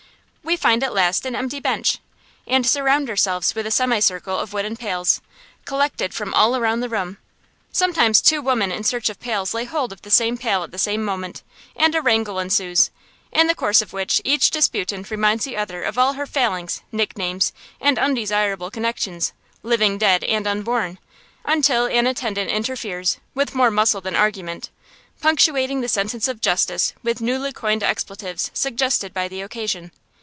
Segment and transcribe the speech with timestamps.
[0.43, 1.99] We find at last an empty bench,
[2.45, 5.21] and surround ourselves with a semicircle of wooden pails,
[5.63, 7.19] collected from all around the room.
[7.71, 10.77] Sometimes two women in search of pails lay hold of the same pail at the
[10.77, 11.41] same moment,
[11.73, 12.89] and a wrangle ensues,
[13.31, 17.53] in the course of which each disputant reminds the other of all her failings, nicknames,
[17.79, 19.31] and undesirable connections,
[19.63, 20.99] living, dead, and unborn;
[21.45, 24.69] until an attendant interferes, with more muscle than argument,
[25.21, 29.91] punctuating the sentence of justice with newly coined expletives suggested by the occasion.